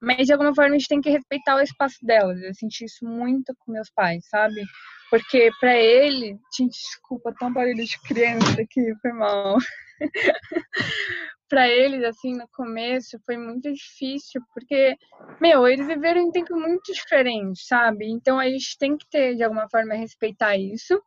[0.00, 2.40] mas de alguma forma a gente tem que respeitar o espaço delas.
[2.42, 4.62] Eu senti isso muito com meus pais, sabe?
[5.10, 9.56] Porque para ele, gente, desculpa, tão barulho de criança aqui, foi mal.
[11.48, 14.96] para eles, assim, no começo foi muito difícil, porque,
[15.40, 18.06] meu, eles viveram em tempo muito diferente, sabe?
[18.10, 21.00] Então a gente tem que ter, de alguma forma, respeitar isso,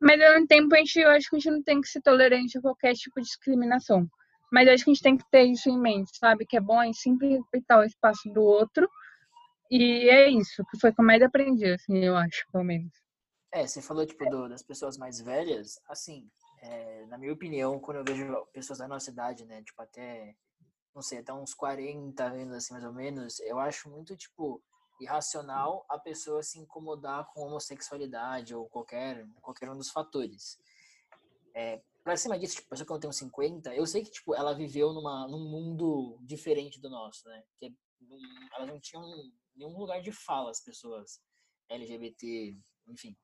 [0.00, 2.00] mas ao mesmo tempo a gente, eu acho que a gente não tem que ser
[2.00, 4.08] tolerante a qualquer tipo de discriminação.
[4.50, 6.46] Mas acho que a gente tem que ter isso em mente, sabe?
[6.46, 8.88] Que é bom a gente sempre respeitar o espaço do outro.
[9.70, 12.92] E é isso, que foi o que eu aprendi, assim, eu acho, pelo menos.
[13.52, 16.28] É, você falou, tipo, do, das pessoas mais velhas, assim,
[16.62, 20.36] é, na minha opinião, quando eu vejo pessoas da nossa idade, né, tipo, até,
[20.94, 24.62] não sei, até uns 40 anos, assim, mais ou menos, eu acho muito, tipo,
[25.00, 30.58] irracional a pessoa se incomodar com homossexualidade ou qualquer, qualquer um dos fatores.
[31.54, 34.34] É, pra cima disso, tipo, a pessoa que eu tenho 50, eu sei que, tipo,
[34.34, 37.42] ela viveu numa, num mundo diferente do nosso, né?
[37.58, 37.74] Que
[38.54, 39.02] elas não tinham
[39.56, 41.20] nenhum lugar de fala, as pessoas
[41.68, 42.56] LGBT,
[42.88, 43.16] enfim.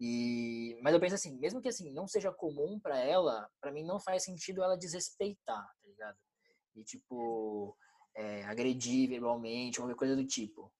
[0.00, 3.84] E, mas eu penso assim, mesmo que assim não seja comum para ela, para mim
[3.84, 6.16] não faz sentido ela desrespeitar, tá ligado?
[6.76, 7.76] E tipo,
[8.14, 10.72] é, agredir verbalmente, qualquer coisa do tipo.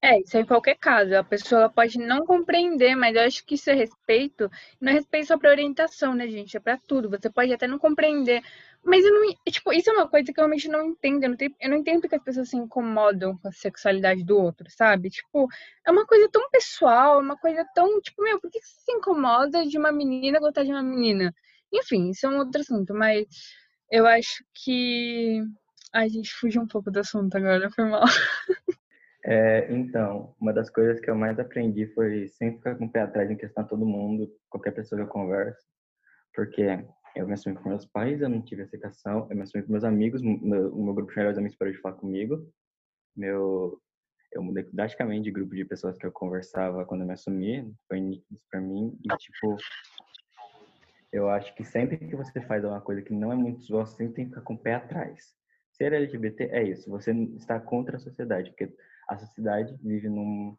[0.00, 1.16] É, isso é em qualquer caso.
[1.16, 4.48] A pessoa pode não compreender, mas eu acho que isso é respeito.
[4.80, 6.56] Não é respeito só para orientação, né, gente?
[6.56, 7.10] É para tudo.
[7.10, 8.42] Você pode até não compreender.
[8.84, 9.34] Mas eu não.
[9.48, 11.24] Tipo, isso é uma coisa que eu realmente não entendo.
[11.24, 14.38] Eu não, tenho, eu não entendo porque as pessoas se incomodam com a sexualidade do
[14.38, 15.10] outro, sabe?
[15.10, 15.46] Tipo,
[15.86, 18.00] é uma coisa tão pessoal, é uma coisa tão.
[18.00, 21.34] Tipo, meu, por que você se incomoda de uma menina gostar de uma menina?
[21.72, 23.26] Enfim, isso é um outro assunto, mas
[23.90, 25.42] eu acho que.
[25.92, 28.04] A gente fugiu um pouco do assunto agora, foi mal.
[29.24, 33.02] É, então, uma das coisas que eu mais aprendi foi sempre ficar com o pé
[33.02, 35.66] atrás em questão a todo mundo, qualquer pessoa que eu converso,
[36.32, 36.82] porque
[37.18, 39.82] eu me assumi com meus pais, eu não tive aceitação, eu me assumi com meus
[39.82, 42.48] amigos, meu, o meu grupo de melhores amigos parou de falar comigo,
[43.16, 43.80] meu,
[44.32, 48.00] eu mudei drasticamente de grupo de pessoas que eu conversava quando eu me assumi, foi
[48.00, 49.56] nítido para mim, e tipo,
[51.12, 53.96] eu acho que sempre que você faz alguma coisa que não é muito sua, você
[53.96, 55.34] sempre tem que ficar com o pé atrás.
[55.72, 58.72] Ser LGBT é isso, você está contra a sociedade, porque
[59.08, 60.56] a sociedade vive num,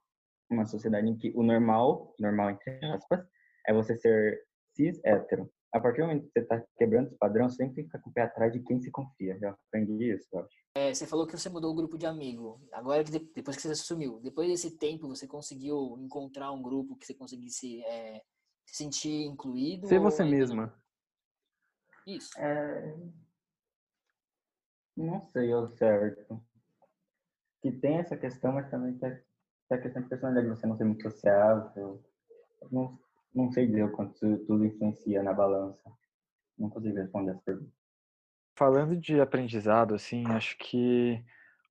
[0.65, 3.26] sociedade em que o normal, normal entre aspas,
[3.65, 4.43] é você ser
[4.76, 5.50] cis hétero.
[5.71, 7.99] A partir do momento que você está quebrando esse padrão, você sempre tem que ficar
[7.99, 9.38] com o pé atrás de quem se confia.
[9.39, 10.55] Já aprendi isso, eu acho.
[10.75, 12.60] É, você falou que você mudou o grupo de amigo.
[12.71, 17.05] Agora que depois que você sumiu, depois desse tempo você conseguiu encontrar um grupo que
[17.05, 18.21] você conseguisse é,
[18.65, 19.88] se sentir incluído?
[19.88, 20.73] Ser você mesma.
[22.08, 22.29] Isso.
[22.39, 22.95] É...
[24.97, 26.41] Não sei ao certo
[27.62, 29.21] que tem essa questão, mas também tem
[29.69, 32.03] a questão de personalidade, você não ser muito sociável.
[32.71, 32.97] Não,
[33.34, 35.89] não sei dizer o quanto tudo influencia na balança.
[36.58, 37.72] Não consigo responder essa pergunta.
[38.58, 41.24] Falando de aprendizado, assim, acho que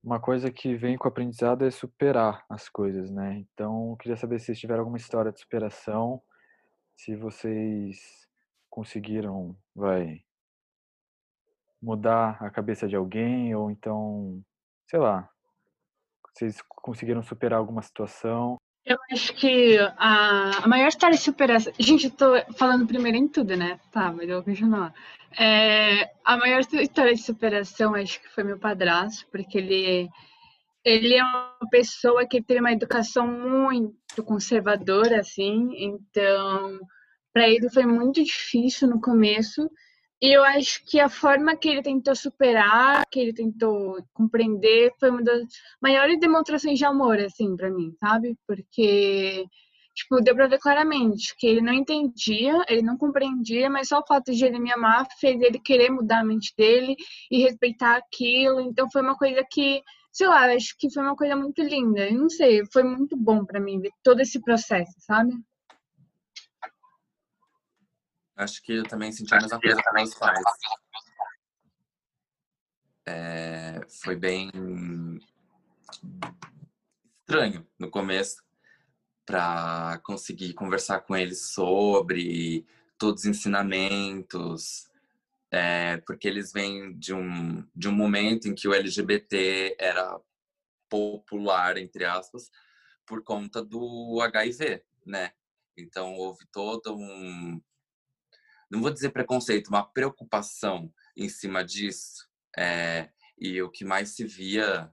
[0.03, 3.45] uma coisa que vem com o aprendizado é superar as coisas, né?
[3.53, 6.23] Então, queria saber se vocês tiveram alguma história de superação,
[6.97, 8.27] se vocês
[8.71, 10.23] conseguiram, vai,
[11.81, 14.43] mudar a cabeça de alguém, ou então,
[14.89, 15.29] sei lá,
[16.35, 18.57] vocês conseguiram superar alguma situação?
[18.89, 21.71] Eu acho que a, a maior história de superação.
[21.79, 23.79] Gente, eu tô falando primeiro em tudo, né?
[23.93, 24.95] Tá, mas eu vou continuar.
[25.39, 30.09] É, a maior história de superação, acho que foi meu padrasto, porque ele,
[30.83, 36.81] ele é uma pessoa que teve uma educação muito conservadora, assim, então,
[37.31, 39.71] para ele foi muito difícil no começo.
[40.21, 45.11] E eu acho que a forma que ele tentou superar, que ele tentou compreender, foi
[45.11, 45.43] uma das
[45.81, 48.37] maiores demonstrações de amor, assim, para mim, sabe?
[48.47, 49.45] Porque,
[49.95, 54.07] tipo, deu pra ver claramente que ele não entendia, ele não compreendia, mas só o
[54.07, 56.97] fato de ele me amar fez ele querer mudar a mente dele
[57.31, 58.61] e respeitar aquilo.
[58.61, 62.09] Então foi uma coisa que, sei lá, acho que foi uma coisa muito linda.
[62.09, 65.33] Eu não sei, foi muito bom para mim ver todo esse processo, sabe?
[68.39, 70.45] Acho que eu também senti a mesma coisa com meus pais.
[73.05, 74.49] É, foi bem
[77.19, 78.41] estranho no começo
[79.27, 82.65] para conseguir conversar com eles sobre
[82.97, 84.89] todos os ensinamentos,
[85.51, 90.17] é, porque eles vêm de um, de um momento em que o LGBT era
[90.89, 92.53] popular, entre aspas,
[93.05, 95.33] por conta do HIV, né?
[95.77, 97.61] Então houve todo um,
[98.71, 102.29] não vou dizer preconceito, uma preocupação em cima disso.
[102.57, 104.93] É, e o que mais se via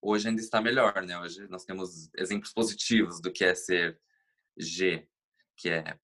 [0.00, 1.18] hoje ainda está melhor, né?
[1.18, 3.98] Hoje nós temos exemplos positivos do que é ser
[4.56, 5.08] G,
[5.56, 5.98] que é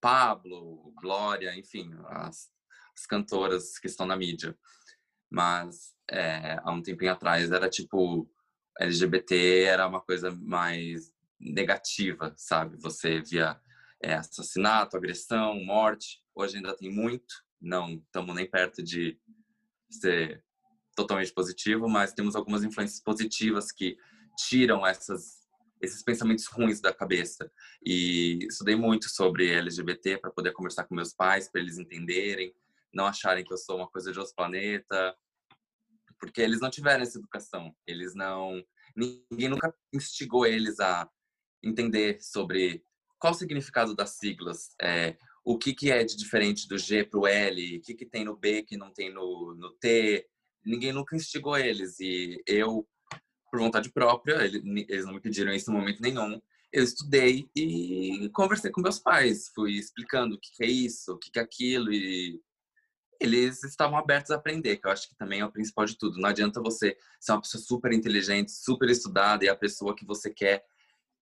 [0.00, 2.50] Pablo, Glória, enfim, as,
[2.96, 4.56] as cantoras que estão na mídia.
[5.30, 8.28] Mas é, há um tempinho atrás era tipo
[8.78, 12.76] LGBT era uma coisa mais negativa, sabe?
[12.78, 13.60] Você via
[14.02, 16.22] é, assassinato, agressão, morte.
[16.40, 17.44] Hoje ainda tem muito.
[17.60, 19.20] Não estamos nem perto de
[19.90, 20.42] ser
[20.96, 23.98] totalmente positivo, mas temos algumas influências positivas que
[24.48, 25.38] tiram essas
[25.82, 27.50] esses pensamentos ruins da cabeça.
[27.84, 32.54] E estudei muito sobre LGBT para poder conversar com meus pais, para eles entenderem,
[32.92, 35.14] não acharem que eu sou uma coisa de outro planeta,
[36.18, 37.74] porque eles não tiveram essa educação.
[37.86, 38.64] Eles não
[38.96, 41.06] ninguém nunca instigou eles a
[41.62, 42.82] entender sobre
[43.18, 47.20] qual o significado das siglas, é, o que, que é de diferente do G para
[47.20, 50.26] o L, o que, que tem no B que não tem no, no T.
[50.64, 51.98] Ninguém nunca instigou eles.
[52.00, 52.86] E eu,
[53.50, 56.40] por vontade própria, eles não me pediram isso em momento nenhum.
[56.72, 61.18] Eu estudei e conversei com meus pais, fui explicando o que, que é isso, o
[61.18, 62.40] que, que é aquilo, e
[63.20, 66.18] eles estavam abertos a aprender, que eu acho que também é o principal de tudo.
[66.18, 70.32] Não adianta você ser uma pessoa super inteligente, super estudada e a pessoa que você
[70.32, 70.64] quer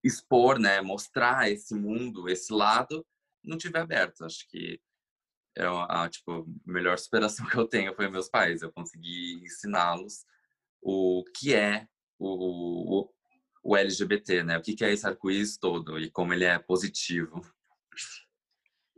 [0.04, 3.04] expor, né, mostrar esse mundo, esse lado,
[3.48, 4.24] não tiver aberto.
[4.24, 4.80] Acho que
[5.56, 8.62] é a tipo melhor superação que eu tenho foi meus pais.
[8.62, 10.24] Eu consegui ensiná-los
[10.80, 11.86] o que é
[12.18, 13.10] o, o,
[13.62, 14.58] o LGBT, né?
[14.58, 17.42] O que é esse arco-íris todo e como ele é positivo.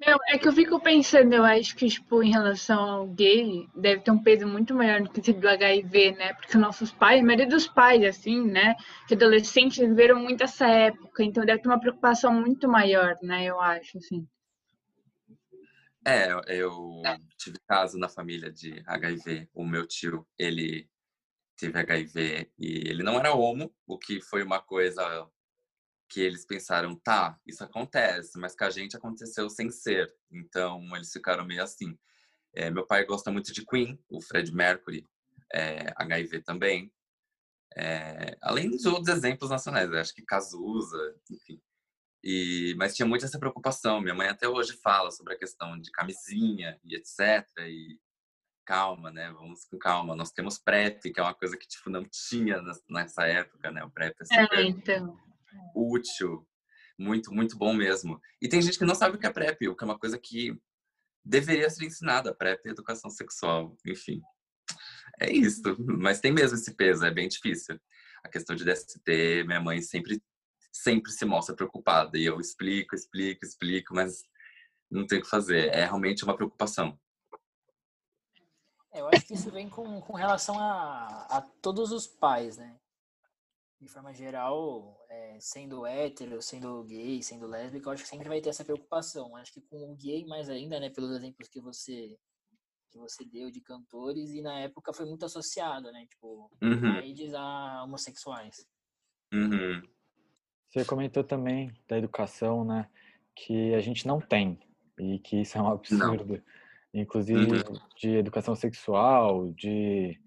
[0.03, 4.11] É que eu fico pensando, eu acho que, tipo, em relação ao gay, deve ter
[4.11, 6.33] um peso muito maior no quesito do HIV, né?
[6.33, 8.77] Porque nossos pais, a maioria dos pais, assim, né?
[9.07, 13.45] Que adolescentes viveram muito essa época, então deve ter uma preocupação muito maior, né?
[13.45, 14.27] Eu acho, assim.
[16.07, 17.03] É, eu
[17.39, 19.49] tive caso na família de HIV.
[19.53, 20.89] O meu tio, ele
[21.57, 25.29] teve HIV e ele não era homo, o que foi uma coisa
[26.09, 30.13] que eles pensaram, tá, isso acontece, mas com a gente aconteceu sem ser.
[30.31, 31.97] Então, eles ficaram meio assim.
[32.53, 35.07] É, meu pai gosta muito de Queen, o Fred Mercury,
[35.53, 36.93] é, HIV também.
[37.77, 41.63] É, além dos outros exemplos nacionais, acho que Cazuza, enfim.
[42.23, 44.01] E, mas tinha muito essa preocupação.
[44.01, 47.47] Minha mãe até hoje fala sobre a questão de camisinha e etc.
[47.61, 47.99] E
[48.67, 49.33] calma, né?
[49.33, 50.15] Vamos com calma.
[50.15, 53.83] Nós temos PrEP, que é uma coisa que tipo não tinha nessa época, né?
[53.83, 54.59] O PrEP é, super...
[54.59, 55.19] é então
[55.75, 56.47] útil,
[56.99, 58.21] muito, muito bom mesmo.
[58.41, 60.19] E tem gente que não sabe o que é PrEP, o que é uma coisa
[60.19, 60.57] que
[61.25, 64.21] deveria ser ensinada, PrEP e educação sexual, enfim.
[65.21, 65.63] É isso,
[65.99, 67.79] mas tem mesmo esse peso, é bem difícil.
[68.23, 70.23] A questão de DST, minha mãe sempre
[70.73, 74.23] sempre se mostra preocupada e eu explico, explico, explico, mas
[74.91, 75.69] não tem o que fazer.
[75.69, 76.99] É realmente uma preocupação.
[78.93, 82.77] É, eu acho que isso vem com, com relação a, a todos os pais, né?
[83.81, 88.41] de forma geral, é, sendo hétero, sendo gay, sendo lésbica, eu acho que sempre vai
[88.41, 89.35] ter essa preocupação.
[89.37, 92.19] Acho que com o gay mais ainda, né, pelos exemplos que você
[92.91, 96.97] que você deu de cantores e na época foi muito associado, né, tipo, uhum.
[96.99, 98.67] AIDS a homossexuais.
[99.33, 99.81] Uhum.
[100.71, 102.89] Você comentou também da educação, né,
[103.35, 104.59] que a gente não tem
[104.99, 106.35] e que isso é um absurdo.
[106.35, 106.43] Não.
[106.93, 107.81] Inclusive uhum.
[107.97, 110.19] de educação sexual, de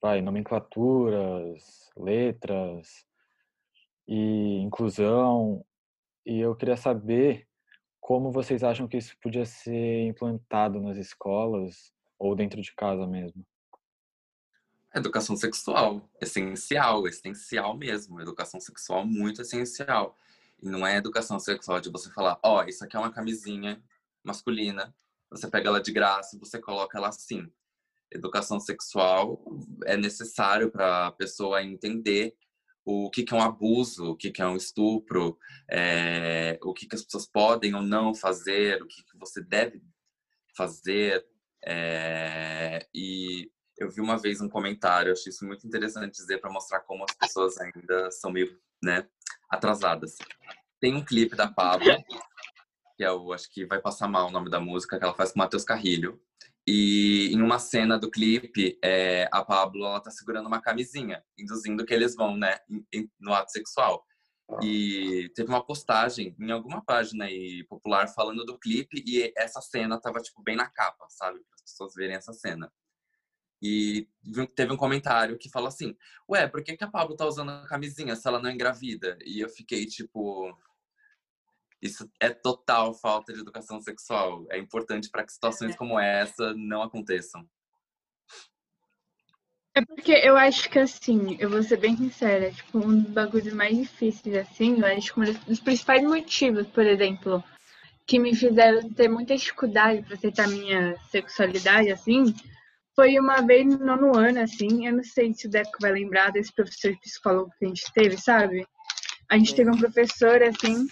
[0.00, 3.06] vai, nomenclaturas, letras
[4.06, 5.64] e inclusão.
[6.24, 7.46] E eu queria saber
[7.98, 13.44] como vocês acham que isso podia ser implantado nas escolas ou dentro de casa mesmo.
[14.94, 18.20] Educação sexual, essencial, essencial mesmo.
[18.20, 20.16] Educação sexual muito essencial.
[20.62, 23.82] E não é educação sexual de você falar, ó, oh, isso aqui é uma camisinha
[24.22, 24.94] masculina,
[25.30, 27.50] você pega ela de graça, você coloca ela assim
[28.10, 29.40] educação sexual
[29.84, 32.34] é necessário para a pessoa entender
[32.84, 35.38] o que, que é um abuso, o que, que é um estupro,
[35.70, 39.80] é, o que, que as pessoas podem ou não fazer, o que, que você deve
[40.56, 41.24] fazer.
[41.64, 43.50] É, e
[43.80, 47.16] eu vi uma vez um comentário, achei isso muito interessante dizer para mostrar como as
[47.16, 49.08] pessoas ainda são meio né,
[49.48, 50.16] atrasadas.
[50.78, 51.88] Tem um clipe da Pablo,
[52.94, 55.32] que é o, acho que vai passar mal o nome da música, que ela faz
[55.32, 56.20] com Matheus Carrilho,
[56.66, 61.84] e em uma cena do clipe, é, a Pablo ela tá segurando uma camisinha, induzindo
[61.86, 62.58] que eles vão, né,
[63.18, 64.04] no ato sexual.
[64.62, 69.98] E teve uma postagem em alguma página aí popular falando do clipe e essa cena
[69.98, 72.70] tava tipo bem na capa, sabe, para as pessoas verem essa cena.
[73.62, 74.08] E
[74.54, 75.96] teve um comentário que fala assim:
[76.28, 79.18] "Ué, por que que a Pablo tá usando a camisinha se ela não é engravida?"
[79.24, 80.56] E eu fiquei tipo,
[81.82, 84.46] isso é total falta de educação sexual.
[84.50, 87.46] É importante para que situações como essa não aconteçam.
[89.74, 93.52] É porque eu acho que assim, eu vou ser bem sincera, tipo, um dos bagulhos
[93.52, 97.42] mais difíceis, assim, eu acho que um dos principais motivos, por exemplo,
[98.04, 102.34] que me fizeram ter muita dificuldade para aceitar minha sexualidade, assim,
[102.94, 106.30] foi uma vez no nono ano, assim, eu não sei se o Deco vai lembrar
[106.32, 108.66] desse professor de psicólogo que a gente teve, sabe?
[109.30, 110.86] A gente teve um professor, assim,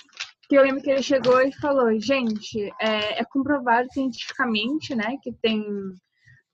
[0.49, 5.33] que eu lembro que ele chegou e falou, gente, é, é comprovado cientificamente, né, que
[5.43, 5.65] tem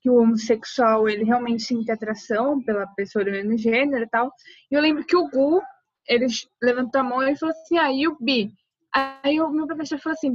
[0.01, 4.31] que o homossexual ele realmente sente atração pela pessoa do mesmo gênero e tal.
[4.69, 5.59] E eu lembro que o Gu,
[6.07, 6.27] ele
[6.61, 8.53] levantou a mão e falou assim, aí ah, o bi.
[8.93, 10.31] Aí o meu professor falou assim,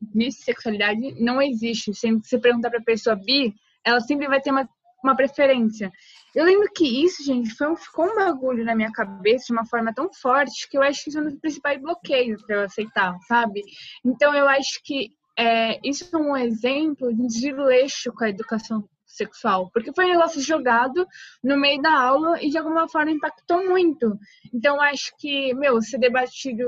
[0.00, 1.92] bissexualidade não existe.
[1.92, 3.52] Se você perguntar pra pessoa bi,
[3.84, 4.68] ela sempre vai ter uma,
[5.02, 5.90] uma preferência.
[6.34, 9.66] Eu lembro que isso, gente, foi um, ficou um bagulho na minha cabeça de uma
[9.66, 12.62] forma tão forte que eu acho que isso é um dos principais bloqueios para eu
[12.62, 13.62] aceitar, sabe?
[14.04, 19.70] Então eu acho que é, isso é um exemplo de desleixo com a educação sexual,
[19.72, 21.06] porque foi um negócio jogado
[21.42, 24.18] no meio da aula e de alguma forma impactou muito.
[24.54, 26.64] Então acho que, meu, ser debatido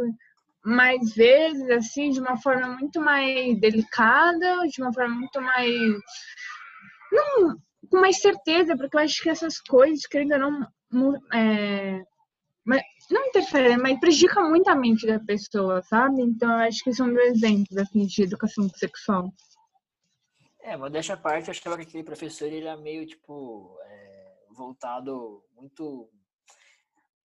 [0.65, 5.73] mais vezes, assim, de uma forma muito mais delicada, de uma forma muito mais
[7.13, 7.57] não
[7.91, 12.03] com mais certeza, porque eu acho que essas coisas, querendo ou não, é,
[13.11, 16.23] não interferem, mas prejudica muito a mente da pessoa, sabe?
[16.23, 19.33] Então eu acho que são dois exemplos assim, de educação sexual.
[20.63, 25.45] É, modéstia à parte, eu achava que aquele professor ele era meio, tipo, é, voltado
[25.55, 26.09] muito.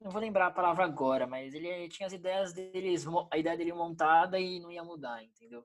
[0.02, 2.96] Não vou lembrar a palavra agora, mas ele tinha as ideias dele,
[3.32, 5.64] a ideia dele montada e não ia mudar, entendeu?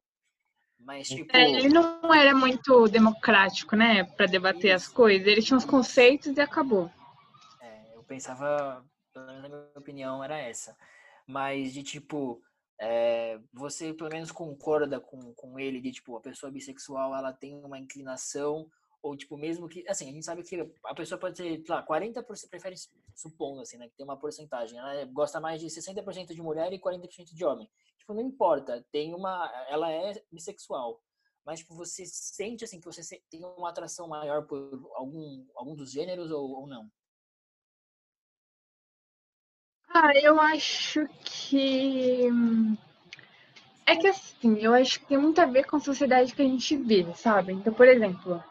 [0.85, 1.37] Mas, é, tipo...
[1.37, 4.87] É, ele não era muito democrático, né, para debater Isso.
[4.87, 5.27] as coisas.
[5.27, 6.91] Ele tinha os conceitos e acabou.
[7.61, 10.77] É, eu pensava, pelo menos na minha opinião, era essa.
[11.27, 12.43] Mas de tipo,
[12.81, 17.55] é, você pelo menos concorda com, com ele de tipo, a pessoa bissexual ela tem
[17.65, 18.69] uma inclinação
[19.03, 21.85] ou tipo mesmo que assim a gente sabe que a pessoa pode ser sei lá
[21.85, 22.77] 40% prefere
[23.15, 26.79] supondo assim né que tem uma porcentagem ela gosta mais de 60% de mulher e
[26.79, 27.69] 40% de homem
[28.03, 31.01] tipo, não importa, tem uma, ela é bissexual,
[31.45, 35.91] mas tipo, você sente assim que você tem uma atração maior por algum, algum dos
[35.91, 36.91] gêneros ou, ou não?
[39.89, 42.29] Ah, eu acho que
[43.87, 46.47] é que assim, eu acho que tem muito a ver com a sociedade que a
[46.47, 47.53] gente vive, sabe?
[47.53, 48.43] Então, por exemplo,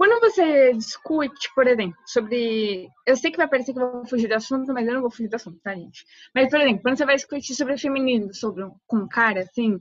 [0.00, 2.88] quando você discute, por exemplo, sobre.
[3.06, 5.10] Eu sei que vai parecer que eu vou fugir do assunto, mas eu não vou
[5.10, 6.06] fugir do assunto, tá, gente?
[6.34, 9.78] Mas, por exemplo, quando você vai discutir sobre feminismo, sobre um, com um cara, assim,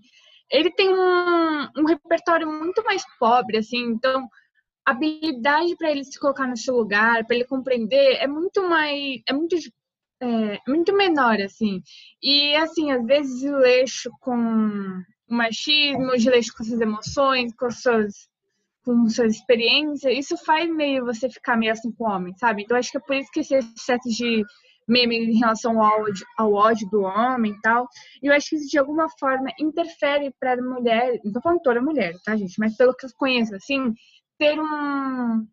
[0.51, 4.27] ele tem um, um repertório muito mais pobre, assim, então
[4.85, 9.21] a habilidade para ele se colocar no seu lugar, para ele compreender, é muito mais.
[9.25, 9.55] É muito.
[10.21, 11.81] É, muito menor, assim.
[12.21, 14.35] E, assim, às vezes o leixo com
[15.29, 18.29] o machismo, o leixo com suas emoções, com as suas
[18.89, 22.63] com suas experiências, isso faz meio você ficar meio assim com o homem, sabe?
[22.63, 24.43] Então acho que é por isso que esse excesso de
[24.87, 27.87] meme em relação ao ódio, ao ódio do homem e tal.
[28.23, 31.61] E eu acho que isso de alguma forma interfere para a mulher, não tô falando
[31.61, 32.55] toda mulher, tá, gente?
[32.57, 33.93] Mas pelo que eu conheço, assim,
[34.39, 35.47] ter um,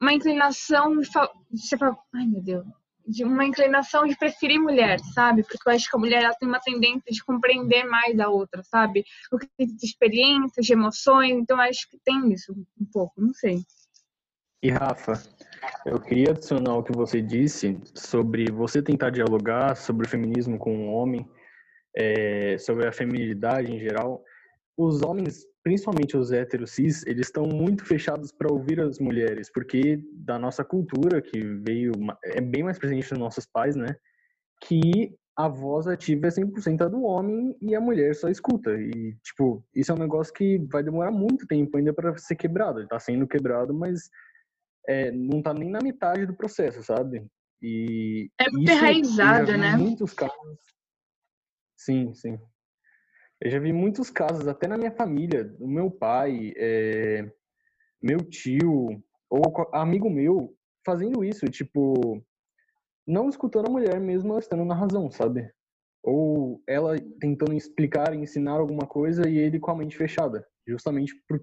[0.00, 1.10] uma inclinação de,
[1.50, 2.64] de falar, ai meu Deus,
[3.08, 5.42] de uma inclinação de preferir mulher, sabe?
[5.42, 8.62] Porque eu acho que a mulher ela tem uma tendência de compreender mais a outra,
[8.62, 9.02] sabe?
[9.32, 13.62] O que de experiências, de emoções, então acho que tem isso um pouco, não sei.
[14.62, 15.14] E Rafa,
[15.86, 20.76] eu queria adicionar o que você disse sobre você tentar dialogar sobre o feminismo com
[20.76, 21.26] o homem,
[21.96, 24.22] é, sobre a feminilidade em geral.
[24.76, 30.02] Os homens principalmente os héteros cis, eles estão muito fechados para ouvir as mulheres, porque
[30.14, 31.92] da nossa cultura, que veio,
[32.24, 33.94] é bem mais presente nos nossos pais, né?
[34.62, 38.70] Que a voz ativa é 100% a do homem e a mulher só escuta.
[38.80, 42.80] E, tipo, isso é um negócio que vai demorar muito tempo ainda para ser quebrado.
[42.80, 44.08] Ele tá sendo quebrado, mas
[44.88, 47.26] é, não tá nem na metade do processo, sabe?
[47.60, 49.76] E é muito enraizado, né?
[49.76, 50.58] Muitos casos.
[51.76, 52.38] Sim, sim.
[53.40, 57.30] Eu já vi muitos casos, até na minha família, o meu pai, é,
[58.02, 62.24] meu tio, ou amigo meu, fazendo isso, tipo,
[63.06, 65.52] não escutando a mulher mesmo ela estando na razão, sabe?
[66.02, 71.40] Ou ela tentando explicar, ensinar alguma coisa e ele com a mente fechada, justamente por...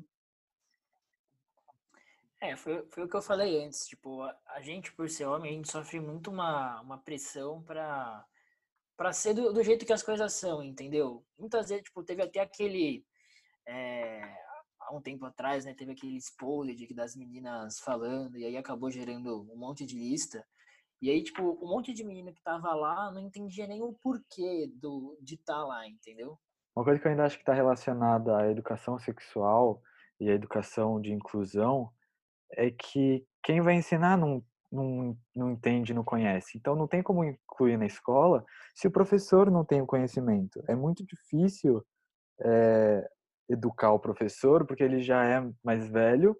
[2.42, 5.52] É, foi, foi o que eu falei antes, tipo, a, a gente, por ser homem,
[5.52, 8.26] a gente sofre muito uma, uma pressão para
[8.98, 11.24] para ser do, do, jeito que as coisas são, entendeu?
[11.38, 13.06] Muitas vezes, tipo, teve até aquele.
[13.68, 14.22] É,
[14.82, 15.74] há um tempo atrás, né?
[15.74, 20.46] Teve aquele exposed das meninas falando, e aí acabou gerando um monte de lista.
[21.02, 24.72] E aí, tipo, um monte de menina que tava lá não entendia nem o porquê
[24.76, 26.40] do, de estar tá lá, entendeu?
[26.76, 29.82] Uma coisa que eu ainda acho que está relacionada à educação sexual
[30.20, 31.92] e à educação de inclusão
[32.52, 34.44] é que quem vai ensinar não
[34.76, 36.58] não, não entende, não conhece.
[36.58, 38.46] Então, não tem como incluir na escola
[38.76, 40.64] se o professor não tem o conhecimento.
[40.68, 41.84] É muito difícil
[42.42, 43.08] é,
[43.50, 46.38] educar o professor, porque ele já é mais velho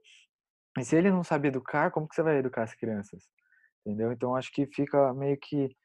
[0.78, 3.24] E se ele não sabe educar, como que você vai educar as crianças?
[3.86, 4.12] Entendeu?
[4.12, 5.76] Então acho que fica meio que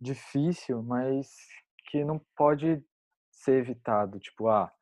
[0.00, 1.28] difícil, mas
[1.90, 2.82] que não pode
[3.30, 4.72] ser evitado, tipo, ah,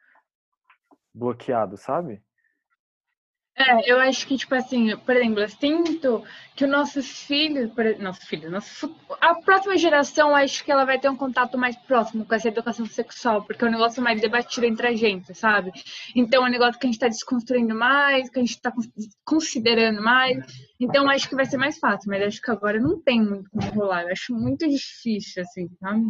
[1.14, 2.22] bloqueado, sabe?
[3.56, 6.24] É, eu acho que, tipo assim, por exemplo, eu sinto
[6.56, 11.08] que os nossos filhos, nossos filhos, nosso, a próxima geração, acho que ela vai ter
[11.08, 14.88] um contato mais próximo com essa educação sexual, porque é um negócio mais debatido entre
[14.88, 15.70] a gente, sabe?
[16.16, 18.72] Então, é um negócio que a gente está desconstruindo mais, que a gente está
[19.24, 20.36] considerando mais.
[20.80, 23.70] Então, acho que vai ser mais fácil, mas acho que agora não tem muito como
[23.70, 24.02] rolar.
[24.02, 26.04] Eu acho muito difícil, assim, sabe?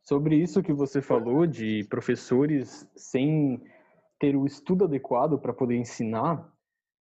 [0.00, 3.60] Sobre isso que você falou de professores sem
[4.22, 6.48] ter o estudo adequado para poder ensinar,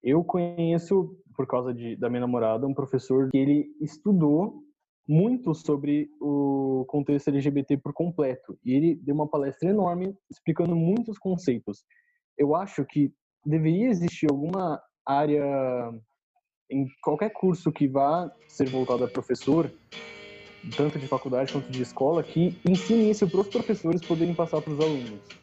[0.00, 4.62] eu conheço, por causa de, da minha namorada, um professor que ele estudou
[5.08, 8.56] muito sobre o contexto LGBT por completo.
[8.64, 11.82] E ele deu uma palestra enorme explicando muitos conceitos.
[12.38, 13.12] Eu acho que
[13.44, 15.44] deveria existir alguma área
[16.70, 19.68] em qualquer curso que vá ser voltado a professor,
[20.76, 24.72] tanto de faculdade quanto de escola, que ensine isso para os professores poderem passar para
[24.72, 25.40] os alunos.